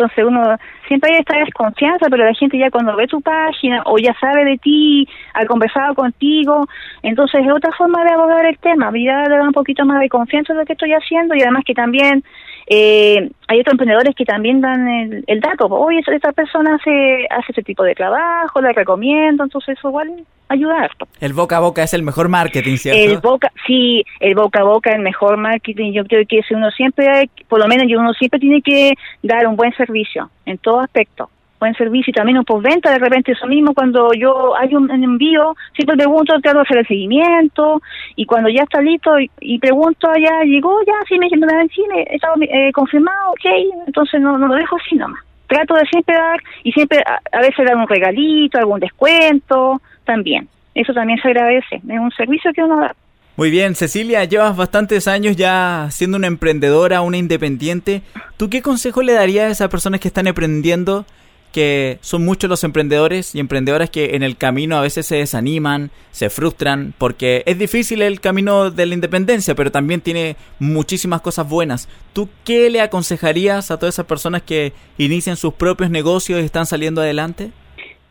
entonces 0.00 0.24
uno 0.24 0.56
siempre 0.88 1.12
hay 1.12 1.18
esta 1.20 1.38
desconfianza, 1.38 2.06
pero 2.08 2.24
la 2.24 2.32
gente 2.32 2.56
ya 2.56 2.70
cuando 2.70 2.96
ve 2.96 3.06
tu 3.06 3.20
página 3.20 3.82
o 3.84 3.98
ya 3.98 4.14
sabe 4.18 4.44
de 4.46 4.56
ti, 4.56 5.06
ha 5.34 5.44
conversado 5.44 5.94
contigo, 5.94 6.66
entonces 7.02 7.42
es 7.44 7.52
otra 7.52 7.70
forma 7.72 8.02
de 8.04 8.12
abordar 8.12 8.46
el 8.46 8.58
tema, 8.58 8.90
ya 8.94 9.24
le 9.28 9.36
da 9.36 9.42
un 9.42 9.52
poquito 9.52 9.84
más 9.84 10.00
de 10.00 10.08
confianza 10.08 10.54
en 10.54 10.60
lo 10.60 10.64
que 10.64 10.72
estoy 10.72 10.92
haciendo 10.92 11.34
y 11.34 11.42
además 11.42 11.64
que 11.66 11.74
también 11.74 12.24
eh, 12.66 13.30
hay 13.48 13.60
otros 13.60 13.72
emprendedores 13.72 14.14
que 14.14 14.24
también 14.24 14.60
dan 14.60 15.22
el, 15.26 15.40
dato, 15.40 15.66
oye, 15.66 16.02
esta 16.06 16.32
persona 16.32 16.76
hace, 16.76 17.26
hace 17.30 17.46
este 17.48 17.62
tipo 17.62 17.82
de 17.82 17.94
trabajo, 17.94 18.60
le 18.60 18.72
recomiendo, 18.72 19.44
entonces 19.44 19.78
eso 19.78 19.88
igual 19.88 20.24
ayudar. 20.48 20.90
El 21.20 21.32
boca 21.32 21.56
a 21.56 21.60
boca 21.60 21.82
es 21.82 21.94
el 21.94 22.02
mejor 22.02 22.28
marketing, 22.28 22.76
¿cierto? 22.76 23.00
El 23.00 23.18
boca, 23.18 23.52
sí, 23.66 24.04
el 24.18 24.34
boca 24.34 24.60
a 24.60 24.64
boca 24.64 24.90
es 24.90 24.96
el 24.96 25.02
mejor 25.02 25.36
marketing. 25.36 25.92
Yo 25.92 26.04
creo 26.04 26.24
que 26.26 26.42
si 26.42 26.54
uno 26.54 26.70
siempre, 26.70 27.30
por 27.48 27.60
lo 27.60 27.68
menos 27.68 27.86
uno 27.96 28.12
siempre 28.14 28.40
tiene 28.40 28.60
que 28.60 28.94
dar 29.22 29.46
un 29.46 29.56
buen 29.56 29.72
servicio 29.74 30.30
en 30.46 30.58
todo 30.58 30.80
aspecto 30.80 31.30
buen 31.60 31.74
servicio 31.74 32.10
y 32.10 32.14
también 32.14 32.38
un 32.38 32.44
postventa, 32.44 32.90
de 32.90 32.98
repente 32.98 33.32
eso 33.32 33.46
mismo, 33.46 33.74
cuando 33.74 34.12
yo 34.14 34.56
hay 34.56 34.74
un, 34.74 34.90
envío, 34.90 35.54
siempre 35.74 35.96
pregunto, 35.96 36.32
trato 36.40 36.58
de 36.58 36.62
hacer 36.62 36.78
el 36.78 36.86
seguimiento, 36.86 37.82
y 38.16 38.24
cuando 38.24 38.48
ya 38.48 38.62
está 38.62 38.80
listo 38.80 39.12
y, 39.40 39.58
pregunto, 39.58 40.08
ya 40.18 40.42
llegó, 40.44 40.80
ya, 40.86 40.94
sí, 41.06 41.18
me 41.18 41.26
dijeron, 41.26 41.68
sí, 41.74 41.82
me, 41.94 42.02
estaba 42.10 42.34
eh, 42.40 42.72
confirmado, 42.72 43.32
ok, 43.32 43.44
entonces 43.86 44.20
no, 44.20 44.38
no 44.38 44.48
lo 44.48 44.54
dejo 44.54 44.76
así 44.76 44.96
nomás. 44.96 45.22
Trato 45.46 45.74
de 45.74 45.84
siempre 45.86 46.14
dar, 46.14 46.40
y 46.64 46.72
siempre 46.72 47.00
a, 47.00 47.20
a 47.36 47.40
veces 47.40 47.64
dar 47.64 47.76
un 47.76 47.86
regalito, 47.86 48.58
algún 48.58 48.80
descuento, 48.80 49.80
también. 50.04 50.48
Eso 50.74 50.94
también 50.94 51.20
se 51.20 51.28
agradece, 51.28 51.76
es 51.76 51.98
un 51.98 52.10
servicio 52.12 52.52
que 52.52 52.62
uno 52.62 52.80
da. 52.80 52.94
Muy 53.36 53.50
bien, 53.50 53.74
Cecilia, 53.74 54.24
llevas 54.24 54.56
bastantes 54.56 55.08
años 55.08 55.36
ya 55.36 55.88
siendo 55.90 56.16
una 56.16 56.26
emprendedora, 56.26 57.00
una 57.00 57.16
independiente. 57.16 58.02
¿Tú 58.36 58.50
qué 58.50 58.60
consejo 58.60 59.02
le 59.02 59.14
darías 59.14 59.46
a 59.46 59.50
esas 59.50 59.68
personas 59.70 60.00
que 60.00 60.08
están 60.08 60.26
emprendiendo 60.26 61.06
que 61.52 61.98
son 62.00 62.24
muchos 62.24 62.48
los 62.48 62.64
emprendedores 62.64 63.34
y 63.34 63.40
emprendedoras 63.40 63.90
que 63.90 64.14
en 64.16 64.22
el 64.22 64.36
camino 64.36 64.76
a 64.76 64.82
veces 64.82 65.06
se 65.06 65.16
desaniman, 65.16 65.90
se 66.10 66.30
frustran, 66.30 66.94
porque 66.98 67.42
es 67.46 67.58
difícil 67.58 68.02
el 68.02 68.20
camino 68.20 68.70
de 68.70 68.86
la 68.86 68.94
independencia, 68.94 69.54
pero 69.54 69.70
también 69.70 70.00
tiene 70.00 70.36
muchísimas 70.58 71.20
cosas 71.20 71.48
buenas. 71.48 71.88
¿Tú 72.12 72.28
qué 72.44 72.70
le 72.70 72.80
aconsejarías 72.80 73.70
a 73.70 73.78
todas 73.78 73.94
esas 73.94 74.06
personas 74.06 74.42
que 74.42 74.72
inician 74.98 75.36
sus 75.36 75.54
propios 75.54 75.90
negocios 75.90 76.40
y 76.40 76.44
están 76.44 76.66
saliendo 76.66 77.00
adelante? 77.00 77.50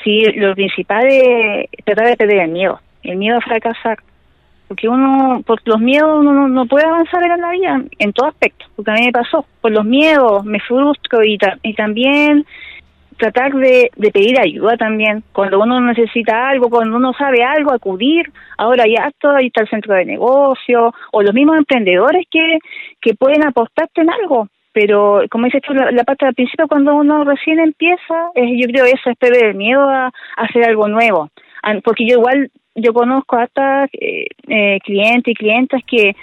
Sí, 0.04 0.24
lo 0.36 0.54
principal 0.56 1.06
es 1.08 1.70
tratar 1.86 2.08
de 2.08 2.18
perder 2.18 2.40
el 2.40 2.52
miedo, 2.52 2.80
el 3.04 3.18
miedo 3.18 3.38
a 3.38 3.42
fracasar. 3.42 4.00
Porque 4.68 4.88
uno, 4.88 5.42
por 5.48 5.60
los 5.66 5.80
miedos, 5.80 6.20
uno 6.20 6.48
no, 6.48 6.66
puede 6.68 6.86
avanzar 6.86 7.24
en 7.24 7.42
la 7.42 7.52
vida, 7.52 7.82
en 7.98 8.14
todo 8.14 8.28
aspecto, 8.28 8.66
porque 8.76 8.92
a 8.92 8.94
mí 8.94 9.06
me 9.08 9.12
pasó. 9.12 9.44
Por 9.62 9.72
los 9.72 9.84
miedos 9.84 10.46
me 10.46 10.60
frustro 10.60 11.24
y 11.24 11.40
también 11.76 12.46
tratar 13.20 13.54
de, 13.54 13.92
pedir 14.12 14.40
ayuda 14.40 14.78
también. 14.78 15.24
Cuando 15.34 15.60
uno 15.60 15.80
necesita 15.82 16.50
algo, 16.50 16.70
cuando 16.70 16.98
uno 16.98 17.14
sabe 17.14 17.44
algo, 17.44 17.72
acudir. 17.72 18.32
Ahora 18.58 18.86
ya 18.88 19.12
todo, 19.20 19.36
ahí 19.36 19.48
está 19.48 19.62
el 19.62 19.70
centro 19.70 19.94
de 19.94 20.06
negocio 20.06 20.94
o 21.12 21.22
los 21.22 21.34
mismos 21.34 21.58
emprendedores 21.58 22.26
que, 22.32 22.58
que 23.02 23.14
pueden 23.14 23.46
aportarte 23.46 24.02
en 24.02 24.10
algo. 24.10 24.48
Pero, 24.72 25.22
como 25.30 25.46
dices 25.46 25.62
tú, 25.62 25.74
la, 25.74 26.04
parte 26.04 26.26
del 26.26 26.36
principio, 26.36 26.68
cuando 26.68 26.96
uno 26.96 27.24
recién 27.24 27.60
empieza, 27.60 28.30
es, 28.36 28.50
yo 28.56 28.68
creo 28.72 28.86
eso 28.86 29.10
es 29.10 29.18
perder 29.18 29.46
el 29.48 29.56
miedo 29.56 29.88
a, 29.90 30.12
hacer 30.38 30.64
algo 30.64 30.88
nuevo. 30.88 31.30
Porque 31.84 32.06
yo 32.08 32.18
igual, 32.18 32.50
yo 32.76 32.94
conozco 32.94 33.36
hasta 33.36 33.86
eh, 33.92 34.26
eh, 34.48 34.80
clientes 34.86 35.32
y 35.32 35.36
clientas 35.36 35.82
que, 35.86 36.16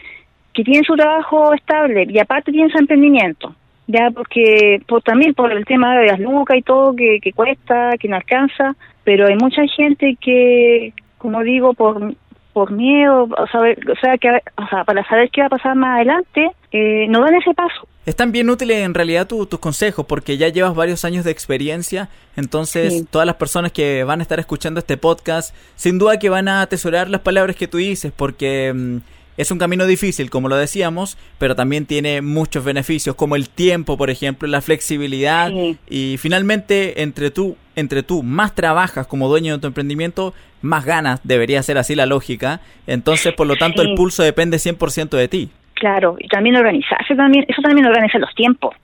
que 0.55 0.65
tienen 0.65 0.85
su 0.85 0.95
trabajo 0.95 1.53
estable 1.53 2.07
y 2.09 2.19
aparte 2.19 2.53
tienen 2.53 2.71
su 2.71 2.79
emprendimiento 2.79 3.55
ya 3.87 4.11
porque 4.11 4.81
por, 4.87 5.03
también 5.03 5.35
por 5.35 5.53
el 5.53 5.65
tema 5.65 5.99
de 5.99 6.07
las 6.07 6.21
lucas 6.21 6.59
y 6.59 6.63
todo 6.63 6.95
que, 6.95 7.19
que 7.21 7.33
cuesta, 7.33 7.93
que 7.99 8.09
no 8.09 8.17
alcanza, 8.17 8.75
pero 9.05 9.27
hay 9.27 9.37
mucha 9.37 9.63
gente 9.77 10.17
que, 10.21 10.93
como 11.19 11.43
digo, 11.43 11.75
por 11.75 12.15
por 12.57 12.73
miedo, 12.73 13.25
o, 13.25 13.47
saber, 13.49 13.79
o 13.91 13.95
sea, 14.01 14.17
que, 14.17 14.31
o 14.31 14.67
sea, 14.71 14.83
para 14.85 15.07
saber 15.07 15.29
qué 15.31 15.43
va 15.43 15.49
a 15.49 15.51
pasar 15.51 15.77
más 15.77 15.97
adelante, 15.97 16.53
eh, 16.73 17.07
no 17.07 17.21
dan 17.21 17.35
ese 17.35 17.53
paso. 17.53 17.87
Están 18.07 18.33
bien 18.33 18.49
útiles 18.49 18.79
en 18.79 18.95
realidad 18.95 19.27
tus 19.27 19.47
consejos 19.59 20.07
porque 20.07 20.39
ya 20.39 20.49
llevas 20.49 20.75
varios 20.75 21.05
años 21.05 21.27
de 21.27 21.33
experiencia, 21.33 22.09
entonces 22.35 23.05
todas 23.11 23.27
las 23.27 23.37
personas 23.37 23.73
que 23.73 24.05
van 24.05 24.21
a 24.21 24.23
estar 24.23 24.41
escuchando 24.41 24.81
este 24.81 24.97
podcast, 24.97 25.55
sin 25.75 25.99
duda 25.99 26.19
que 26.19 26.31
van 26.31 26.49
a 26.49 26.63
atesorar 26.63 27.11
las 27.11 27.21
palabras 27.21 27.57
que 27.57 27.69
tú 27.69 27.77
dices 27.77 28.11
porque... 28.17 28.73
Mm, 28.75 29.16
es 29.37 29.51
un 29.51 29.59
camino 29.59 29.87
difícil, 29.87 30.31
como 30.31 30.49
lo 30.49 30.57
decíamos, 30.57 31.19
pero 31.39 31.55
también 31.55 31.87
tiene 31.87 32.23
muchos 32.23 32.65
beneficios, 32.65 33.17
como 33.17 33.37
el 33.37 33.49
tiempo, 33.49 33.97
por 33.97 34.11
ejemplo, 34.11 34.49
la 34.49 34.61
flexibilidad 34.61 35.51
y 35.89 36.17
finalmente 36.19 37.03
entre 37.03 37.31
tú, 37.31 37.57
entre 37.75 38.03
tú 38.03 38.23
más 38.23 38.55
trabajas 38.55 39.07
como 39.07 39.29
dueño 39.29 39.55
de 39.55 39.61
tu 39.61 39.67
emprendimiento, 39.67 40.35
más 40.63 40.85
ganas, 40.85 41.21
debería 41.25 41.63
ser 41.63 41.79
así 41.79 41.95
la 41.95 42.07
lógica. 42.07 42.61
Entonces, 42.87 43.35
por 43.35 43.47
lo 43.47 43.57
tanto, 43.57 43.83
el 43.83 43.95
pulso 43.95 44.23
depende 44.23 44.57
100% 44.57 45.11
de 45.11 45.29
ti. 45.29 45.51
Claro, 45.75 46.17
y 46.19 46.29
también 46.29 46.57
organizarse 46.57 47.15
también, 47.15 47.45
eso 47.49 47.61
también 47.61 47.87
organiza 47.87 48.19
los 48.19 48.35
tiempos 48.35 48.75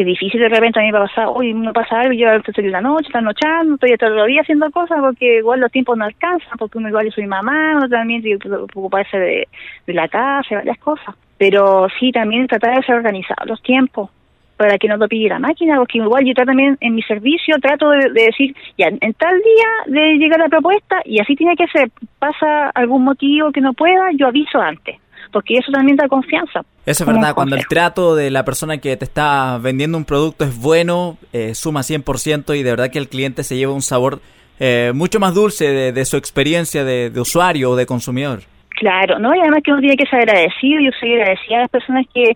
es 0.00 0.06
difícil 0.06 0.40
de 0.40 0.48
repente 0.48 0.80
a 0.80 0.82
mí 0.82 0.90
me 0.90 0.98
pasar, 0.98 1.28
hoy 1.28 1.54
me 1.54 1.72
pasa 1.72 2.00
algo, 2.00 2.12
yo 2.12 2.28
estoy 2.32 2.64
en 2.64 2.72
la 2.72 2.80
noche, 2.80 3.06
estoy 3.06 3.22
nochando, 3.22 3.74
estoy 3.74 3.96
todo 3.96 4.24
el 4.24 4.38
haciendo 4.40 4.70
cosas 4.72 4.98
porque 5.00 5.38
igual 5.38 5.60
los 5.60 5.70
tiempos 5.70 5.96
no 5.96 6.04
alcanzan, 6.04 6.58
porque 6.58 6.78
uno 6.78 6.88
igual 6.88 7.06
yo 7.06 7.12
soy 7.12 7.26
mamá, 7.26 7.76
uno 7.76 7.88
también 7.88 8.20
tiene 8.20 8.40
que 8.40 8.50
ocuparse 8.50 9.16
de, 9.16 9.48
de 9.86 9.94
la 9.94 10.08
casa, 10.08 10.56
varias 10.56 10.78
cosas. 10.78 11.14
Pero 11.38 11.86
sí, 11.98 12.10
también 12.10 12.48
tratar 12.48 12.76
de 12.76 12.82
ser 12.82 12.96
organizado 12.96 13.46
los 13.46 13.62
tiempos 13.62 14.10
para 14.56 14.78
que 14.78 14.88
no 14.88 14.98
te 14.98 15.08
pille 15.08 15.28
la 15.28 15.38
máquina, 15.38 15.76
porque 15.76 15.98
igual 15.98 16.24
yo 16.24 16.34
también 16.34 16.76
en 16.80 16.94
mi 16.94 17.02
servicio 17.02 17.56
trato 17.60 17.90
de, 17.90 18.10
decir, 18.10 18.54
ya, 18.76 18.88
en 18.88 19.14
tal 19.14 19.36
día 19.38 20.00
de 20.00 20.14
llegar 20.16 20.40
la 20.40 20.48
propuesta 20.48 21.02
y 21.04 21.20
así 21.20 21.36
tiene 21.36 21.56
que 21.56 21.68
ser, 21.68 21.90
pasa 22.18 22.70
algún 22.70 23.04
motivo 23.04 23.52
que 23.52 23.60
no 23.60 23.74
pueda, 23.74 24.10
yo 24.16 24.26
aviso 24.26 24.60
antes 24.60 25.03
porque 25.32 25.54
eso 25.58 25.72
también 25.72 25.96
da 25.96 26.08
confianza. 26.08 26.60
Eso 26.86 27.04
es 27.04 27.06
verdad, 27.06 27.34
cuando 27.34 27.56
el 27.56 27.66
trato 27.66 28.14
de 28.14 28.30
la 28.30 28.44
persona 28.44 28.78
que 28.78 28.96
te 28.96 29.04
está 29.04 29.58
vendiendo 29.58 29.96
un 29.96 30.04
producto 30.04 30.44
es 30.44 30.56
bueno, 30.60 31.16
eh, 31.32 31.54
suma 31.54 31.80
100% 31.80 32.56
y 32.58 32.62
de 32.62 32.70
verdad 32.70 32.90
que 32.90 32.98
el 32.98 33.08
cliente 33.08 33.42
se 33.42 33.56
lleva 33.56 33.72
un 33.72 33.82
sabor 33.82 34.20
eh, 34.60 34.92
mucho 34.94 35.18
más 35.18 35.34
dulce 35.34 35.92
de, 35.92 36.04
su 36.04 36.16
experiencia 36.16 36.84
de, 36.84 37.10
usuario 37.18 37.70
o 37.70 37.76
de 37.76 37.86
consumidor. 37.86 38.40
Claro, 38.70 39.18
¿no? 39.18 39.34
Y 39.34 39.40
además 39.40 39.60
que 39.64 39.72
uno 39.72 39.80
tiene 39.80 39.96
que 39.96 40.06
ser 40.06 40.20
agradecido, 40.20 40.80
yo 40.80 40.90
soy 40.98 41.14
agradecida 41.14 41.56
a 41.56 41.60
las 41.60 41.70
personas 41.70 42.06
que, 42.12 42.34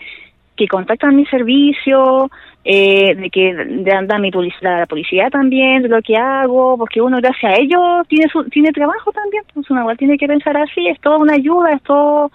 que 0.57 0.67
contactan 0.67 1.17
mi 1.17 1.27
servicio, 1.27 2.31
eh, 2.65 3.15
de 3.15 3.31
que 3.31 3.55
dan 3.83 4.21
mi 4.21 4.31
publicidad, 4.31 4.81
la 4.81 4.87
publicidad 4.87 5.31
también, 5.31 5.83
de 5.83 5.89
lo 5.89 6.03
que 6.03 6.17
hago, 6.17 6.77
porque 6.77 7.01
uno 7.01 7.19
gracias 7.19 7.53
a 7.53 7.57
ellos 7.57 8.07
tiene 8.09 8.29
su, 8.31 8.45
tiene 8.45 8.73
trabajo 8.73 9.11
también, 9.13 9.43
entonces 9.49 9.71
uno 9.71 9.81
igual 9.81 9.97
tiene 9.97 10.19
que 10.19 10.27
pensar 10.27 10.57
así, 10.57 10.87
es 10.89 11.01
toda 11.01 11.17
una 11.19 11.35
ayuda, 11.35 11.73
es 11.73 11.83
todo 11.83 12.31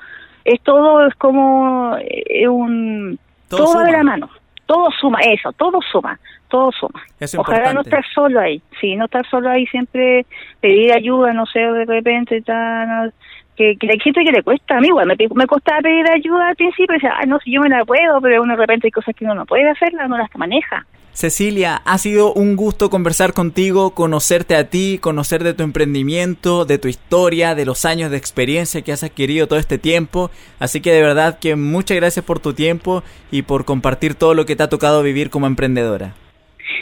es 0.45 0.62
todo, 0.62 1.07
es 1.07 1.15
como 1.15 1.95
eh, 2.00 2.47
un... 2.47 3.19
Todo, 3.47 3.83
de 3.83 3.91
la 3.91 4.03
mano, 4.03 4.29
todo 4.65 4.89
suma, 5.00 5.19
eso, 5.21 5.51
todo 5.53 5.79
suma, 5.91 6.19
todo 6.47 6.71
suma. 6.71 7.03
Ojalá 7.38 7.73
no 7.73 7.81
estar 7.81 8.03
solo 8.13 8.39
ahí, 8.39 8.62
sí, 8.81 8.95
no 8.95 9.05
estar 9.05 9.27
solo 9.27 9.51
ahí, 9.51 9.67
siempre 9.67 10.25
pedir 10.59 10.91
ayuda, 10.91 11.33
no 11.33 11.45
sé, 11.45 11.59
de 11.59 11.85
repente, 11.85 12.41
tan, 12.41 13.13
que, 13.55 13.75
que 13.79 13.88
gente 14.00 14.24
que 14.24 14.31
le 14.31 14.43
cuesta, 14.43 14.77
a 14.77 14.81
mí 14.81 14.88
igual 14.88 15.07
me, 15.07 15.48
costaba 15.48 15.81
pedir 15.81 16.05
ayuda 16.10 16.50
al 16.50 16.55
principio, 16.55 16.93
decía, 16.93 17.13
no, 17.27 17.39
si 17.39 17.51
yo 17.53 17.62
me 17.62 17.69
la 17.69 17.86
puedo, 17.86 18.22
pero 18.22 18.41
uno 18.41 18.53
de 18.53 18.60
repente 18.60 18.88
hay 18.88 18.91
cosas 18.91 19.15
que 19.15 19.25
uno 19.25 19.36
no 19.36 19.45
puede 19.45 19.69
hacerlas, 19.69 20.10
no 20.10 20.17
las 20.17 20.29
maneja. 20.36 20.86
Cecilia, 21.13 21.75
ha 21.86 22.00
sido 22.00 22.33
un 22.33 22.55
gusto 22.55 22.89
conversar 22.89 23.33
contigo, 23.33 23.91
conocerte 23.91 24.55
a 24.55 24.69
ti, 24.69 24.98
conocer 25.00 25.43
de 25.43 25.53
tu 25.53 25.62
emprendimiento, 25.62 26.65
de 26.65 26.79
tu 26.79 26.88
historia, 26.88 27.53
de 27.53 27.65
los 27.65 27.86
años 27.86 28.10
de 28.10 28.17
experiencia 28.17 28.81
que 28.81 28.91
has 28.91 29.03
adquirido 29.03 29.48
todo 29.48 29.60
este 29.60 29.77
tiempo. 29.77 30.31
Así 30.57 30.81
que 30.81 30.91
de 30.91 31.03
verdad 31.03 31.38
que 31.38 31.55
muchas 31.55 31.98
gracias 31.98 32.25
por 32.25 32.39
tu 32.39 32.53
tiempo 32.53 33.03
y 33.29 33.43
por 33.43 33.63
compartir 33.63 34.15
todo 34.15 34.33
lo 34.33 34.48
que 34.48 34.55
te 34.55 34.63
ha 34.63 34.69
tocado 34.69 35.03
vivir 35.03 35.29
como 35.29 35.45
emprendedora. 35.45 36.15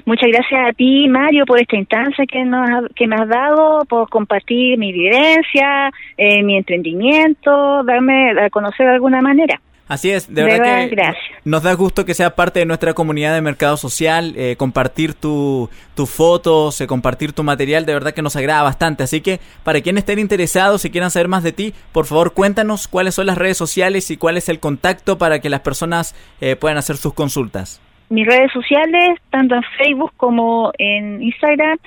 Muchas 0.05 0.29
gracias 0.31 0.69
a 0.69 0.73
ti, 0.73 1.07
Mario, 1.07 1.45
por 1.45 1.59
esta 1.59 1.75
instancia 1.75 2.25
que, 2.25 2.43
nos, 2.43 2.87
que 2.95 3.07
me 3.07 3.15
has 3.15 3.27
dado, 3.27 3.85
por 3.85 4.09
compartir 4.09 4.77
mi 4.77 4.91
vivencia, 4.91 5.91
eh, 6.17 6.43
mi 6.43 6.57
emprendimiento, 6.57 7.83
darme 7.83 8.31
a 8.39 8.49
conocer 8.49 8.87
de 8.87 8.93
alguna 8.93 9.21
manera. 9.21 9.59
Así 9.91 10.09
es, 10.09 10.33
de, 10.33 10.45
verdad, 10.45 10.87
que 10.87 10.95
nos 11.43 11.63
da 11.63 11.73
gusto 11.73 12.05
que 12.05 12.13
seas 12.13 12.31
parte 12.31 12.59
de 12.59 12.65
nuestra 12.65 12.93
comunidad 12.93 13.33
de 13.33 13.41
mercado 13.41 13.75
social, 13.75 14.33
eh, 14.37 14.55
compartir 14.55 15.15
tus 15.15 15.69
fotos, 16.05 16.79
eh, 16.79 16.87
compartir 16.87 17.33
tu 17.33 17.43
material, 17.43 17.85
de 17.85 17.93
verdad 17.93 18.13
que 18.13 18.21
nos 18.21 18.37
agrada 18.37 18.63
bastante. 18.63 19.03
Así 19.03 19.19
que 19.19 19.41
para 19.65 19.81
quienes 19.81 20.03
estén 20.03 20.19
interesados 20.19 20.85
y 20.85 20.91
quieran 20.91 21.11
saber 21.11 21.27
más 21.27 21.43
de 21.43 21.51
ti, 21.51 21.73
por 21.91 22.05
favor 22.05 22.31
cuéntanos 22.31 22.87
cuáles 22.87 23.15
son 23.15 23.25
las 23.25 23.37
redes 23.37 23.57
sociales 23.57 24.09
y 24.11 24.15
cuál 24.15 24.37
es 24.37 24.47
el 24.47 24.61
contacto 24.61 25.17
para 25.17 25.39
que 25.39 25.49
las 25.49 25.59
personas 25.59 26.15
eh, 26.39 26.55
puedan 26.55 26.77
hacer 26.77 26.95
sus 26.95 27.13
consultas. 27.13 27.81
Mis 28.11 28.27
redes 28.27 28.51
sociales, 28.51 29.19
tanto 29.29 29.55
en 29.55 29.63
Facebook 29.77 30.11
como 30.17 30.73
en 30.77 31.23
Instagram, 31.23 31.79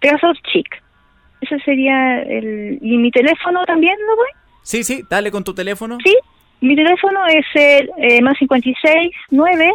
Trazos 0.00 0.38
Chic. 0.52 0.68
Ese 1.40 1.58
sería 1.60 2.20
el... 2.22 2.78
¿Y 2.82 2.98
mi 2.98 3.10
teléfono 3.10 3.64
también, 3.64 3.94
no 4.06 4.16
voy? 4.16 4.28
Sí, 4.62 4.84
sí, 4.84 5.02
dale 5.08 5.30
con 5.30 5.42
tu 5.42 5.54
teléfono. 5.54 5.96
Sí, 6.04 6.14
mi 6.60 6.76
teléfono 6.76 7.26
es 7.26 7.46
el 7.54 7.90
eh, 7.96 8.20
más 8.20 8.36
56 8.38 9.12
9 9.30 9.72